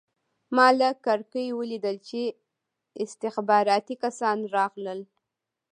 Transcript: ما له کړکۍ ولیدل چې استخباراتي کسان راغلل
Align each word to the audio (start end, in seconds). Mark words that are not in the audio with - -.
ما 0.55 0.67
له 0.79 0.89
کړکۍ 1.05 1.47
ولیدل 1.59 1.95
چې 2.09 2.21
استخباراتي 3.03 3.95
کسان 4.03 4.37
راغلل 4.55 4.99